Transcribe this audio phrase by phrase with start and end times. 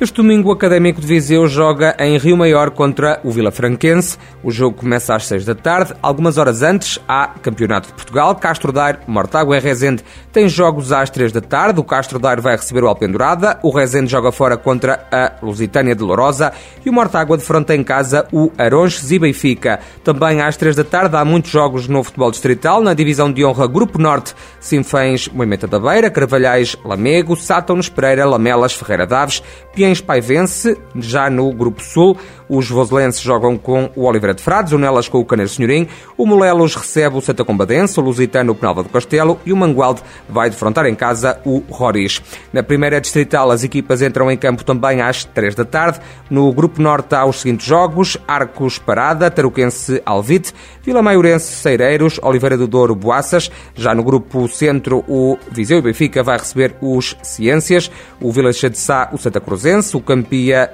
[0.00, 4.16] Este domingo o Académico de Viseu joga em Rio Maior contra o Vila Franquense.
[4.42, 5.92] O jogo começa às 6 da tarde.
[6.00, 8.34] Algumas horas antes há Campeonato de Portugal.
[8.34, 11.80] Castro Daire, Mortágua e Rezende têm jogos às 3 da tarde.
[11.80, 13.60] O Castro Daire vai receber o Alpendurada.
[13.62, 16.50] O Rezende joga fora contra a Lusitânia de Lourosa.
[16.82, 19.80] E o Mortágua defronta em casa o Aronches e Benfica.
[20.02, 22.80] Também às 3 da tarde há muitos jogos no futebol distrital.
[22.80, 28.72] Na divisão de honra Grupo Norte, Sinfãs, Moimenta da Beira, Carvalhais, Lamego, Sátonos, Pereira, Lamelas,
[28.72, 29.42] Ferreira Daves,
[29.90, 32.16] Piens Paivense, já no Grupo Sul.
[32.48, 35.86] Os voselenses jogam com o Oliveira de Frades, o Nelas com o Caneiro Senhorim,
[36.18, 40.02] o Molelos recebe o Santa Combadense, o Lusitano o Penalva do Castelo e o Mangualde
[40.28, 42.20] vai defrontar em casa o Roriz.
[42.52, 46.00] Na primeira distrital, as equipas entram em campo também às 3 da tarde.
[46.28, 52.56] No Grupo Norte há os seguintes jogos: Arcos Parada, Taruquense Alvite, Vila Maiorense Ceireiros, Oliveira
[52.56, 53.48] do Douro Boaças.
[53.76, 57.88] Já no Grupo Centro, o Viseu e Benfica vai receber os Ciências,
[58.20, 60.70] o Vila de Sá, o Santa Cruzense, o Campia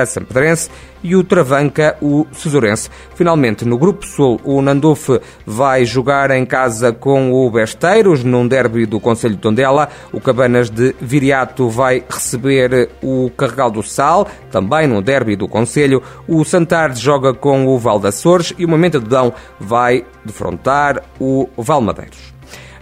[0.00, 0.70] a Sampedrense
[1.02, 2.90] e o Travanca, o Cesurense.
[3.14, 8.84] Finalmente, no Grupo Sul, o Nandufe vai jogar em casa com o Besteiros, num derby
[8.84, 9.88] do Conselho de Tondela.
[10.12, 16.02] O Cabanas de Viriato vai receber o Carregal do Sal, também no derby do Conselho.
[16.28, 21.48] O Santardes joga com o Val Açores e o Momento de Dão vai defrontar o
[21.56, 22.39] Valmadeiros.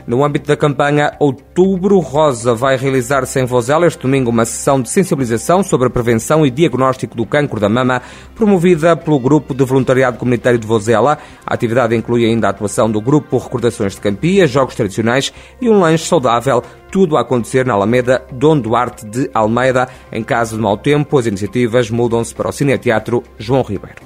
[0.09, 4.89] No âmbito da campanha Outubro Rosa vai realizar-se em Vozela este domingo uma sessão de
[4.89, 8.01] sensibilização sobre a prevenção e diagnóstico do cancro da mama,
[8.35, 11.19] promovida pelo Grupo de Voluntariado Comunitário de Vozela.
[11.47, 15.79] A atividade inclui ainda a atuação do Grupo Recordações de Campia, jogos tradicionais e um
[15.79, 19.91] lanche saudável, tudo a acontecer na Alameda Dom Duarte de Almeida.
[20.11, 24.01] Em caso de mau tempo, as iniciativas mudam-se para o Cineteatro João Ribeiro.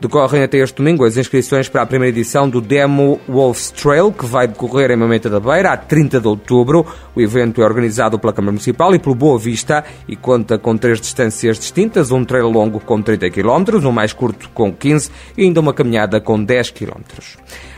[0.00, 4.24] Decorrem até este domingo as inscrições para a primeira edição do Demo Wolves Trail, que
[4.24, 6.86] vai decorrer em Mamenta da Beira, a 30 de outubro.
[7.14, 11.02] O evento é organizado pela Câmara Municipal e pelo Boa Vista e conta com três
[11.02, 15.60] distâncias distintas, um trail longo com 30 km, um mais curto com 15 e ainda
[15.60, 17.02] uma caminhada com 10 km.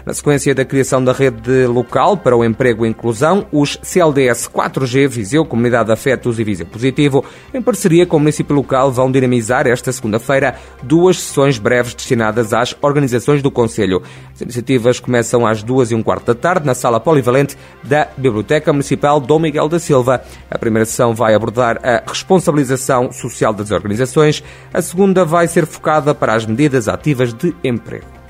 [0.05, 5.09] Na sequência da criação da rede local para o emprego e inclusão, os CLDS 4G
[5.09, 9.93] Viseu, Comunidade Afetos e Viseu Positivo, em parceria com o município local, vão dinamizar esta
[9.93, 14.03] segunda-feira duas sessões breves destinadas às organizações do Conselho.
[14.35, 18.73] As iniciativas começam às duas e um quarto da tarde na sala polivalente da Biblioteca
[18.73, 20.23] Municipal Dom Miguel da Silva.
[20.51, 26.15] A primeira sessão vai abordar a responsabilização social das organizações, a segunda vai ser focada
[26.15, 28.22] para as medidas ativas de emprego.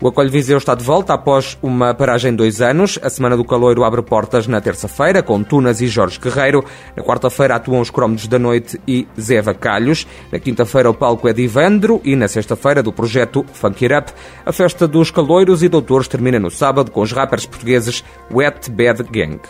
[0.00, 2.98] O Acolho Viseu está de volta após uma paragem de dois anos.
[3.02, 6.64] A Semana do Caloiro abre portas na terça-feira, com Tunas e Jorge Guerreiro.
[6.96, 10.06] Na quarta-feira atuam os Cromos da Noite e Zé Vacalhos.
[10.32, 14.12] Na quinta-feira o palco é de Ivandro e na sexta-feira do projeto Funk It Up.
[14.44, 19.04] A festa dos Caloiros e Doutores termina no sábado com os rappers portugueses Wet Bad
[19.04, 19.40] Gang.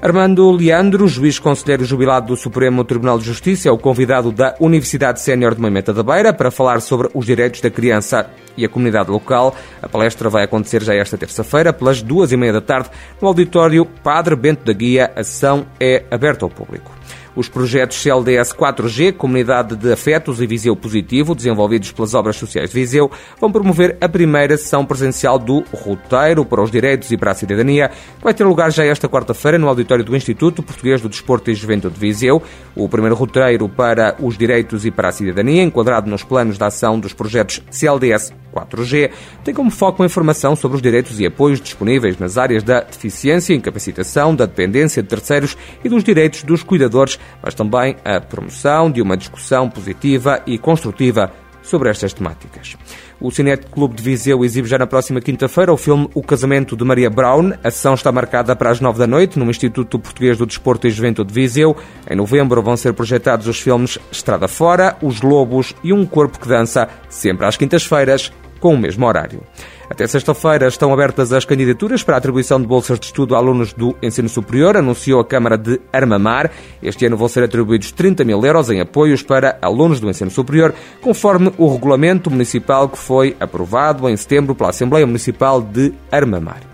[0.00, 5.20] Armando Leandro, juiz conselheiro jubilado do Supremo Tribunal de Justiça, é o convidado da Universidade
[5.20, 9.10] Sénior de Moimenta da Beira para falar sobre os direitos da criança e a comunidade
[9.10, 9.56] local.
[9.82, 13.84] A palestra vai acontecer já esta terça-feira, pelas duas e meia da tarde, no auditório
[13.84, 15.10] Padre Bento da Guia.
[15.16, 16.92] A sessão é aberta ao público.
[17.38, 22.74] Os projetos CLDS 4G, Comunidade de Afetos e Viseu Positivo, desenvolvidos pelas Obras Sociais de
[22.74, 23.08] Viseu,
[23.40, 27.90] vão promover a primeira sessão presencial do Roteiro para os Direitos e para a Cidadania,
[27.90, 31.54] que vai ter lugar já esta quarta-feira no auditório do Instituto Português do Desporto e
[31.54, 32.42] Juventude de Viseu.
[32.74, 36.98] O primeiro roteiro para os direitos e para a cidadania, enquadrado nos planos de ação
[36.98, 38.32] dos projetos CLDS
[38.66, 39.10] 4G,
[39.44, 43.54] tem como foco a informação sobre os direitos e apoios disponíveis nas áreas da deficiência,
[43.54, 49.02] incapacitação, da dependência de terceiros e dos direitos dos cuidadores, mas também a promoção de
[49.02, 51.32] uma discussão positiva e construtiva
[51.68, 52.76] sobre estas temáticas.
[53.20, 56.84] O Cinete Clube de Viseu exibe já na próxima quinta-feira o filme O Casamento de
[56.84, 57.52] Maria Brown.
[57.62, 60.90] A sessão está marcada para as nove da noite no Instituto Português do Desporto e
[60.90, 61.76] Juventude de Viseu.
[62.08, 66.48] Em novembro vão ser projetados os filmes Estrada Fora, Os Lobos e Um Corpo que
[66.48, 69.42] Dança, sempre às quintas-feiras, com o mesmo horário.
[69.90, 73.72] Até sexta-feira estão abertas as candidaturas para a atribuição de bolsas de estudo a alunos
[73.72, 76.50] do ensino superior, anunciou a Câmara de Armamar.
[76.82, 80.74] Este ano vão ser atribuídos 30 mil euros em apoios para alunos do ensino superior,
[81.00, 86.67] conforme o regulamento municipal que foi aprovado em setembro pela Assembleia Municipal de Armamar.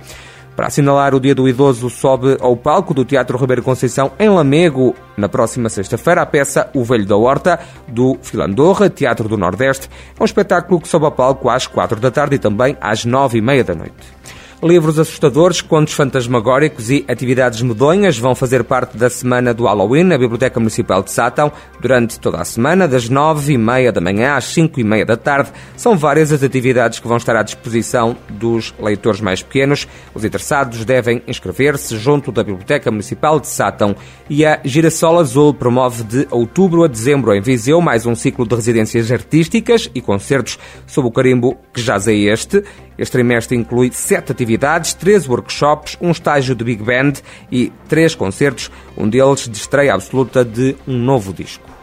[0.57, 4.95] Para assinalar o Dia do Idoso, sobe ao palco do Teatro Ribeiro Conceição, em Lamego,
[5.17, 7.59] na próxima sexta-feira, a peça O Velho da Horta,
[7.89, 9.91] do Filandorra, Teatro do Nordeste.
[10.19, 13.39] É um espetáculo que sobe ao palco às quatro da tarde e também às nove
[13.39, 14.15] e meia da noite.
[14.65, 20.17] Livros assustadores, contos fantasmagóricos e atividades medonhas vão fazer parte da semana do Halloween na
[20.17, 21.53] Biblioteca Municipal de Sátão.
[21.79, 25.19] Durante toda a semana, das nove e meia da manhã às cinco e meia da
[25.19, 29.87] tarde, são várias as atividades que vão estar à disposição dos leitores mais pequenos.
[30.15, 33.95] Os interessados devem inscrever-se junto da Biblioteca Municipal de Sátão.
[34.31, 38.55] E a Girassol Azul promove de outubro a dezembro em Viseu mais um ciclo de
[38.55, 42.65] residências artísticas e concertos sob o carimbo que jaz é este.
[42.97, 47.15] Este trimestre inclui sete atividades, três workshops, um estágio de Big Band
[47.51, 51.74] e três concertos, um deles de estreia absoluta de um novo disco.